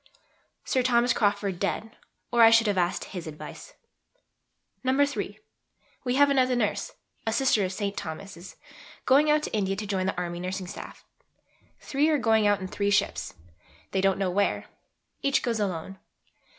[0.65, 1.95] Sir Thomas Crawford dead,
[2.31, 3.75] or I should have asked his advice.
[4.83, 5.39] (iii.)
[6.03, 6.93] We have another Nurse
[7.27, 7.95] (a Sister of St.
[7.95, 8.55] Thomas's)
[9.05, 11.05] going out to India to join the Army Nursing Staff.
[11.81, 13.35] Three are going out in three ships
[13.91, 14.65] they don't know where
[15.21, 15.99] each goes alone.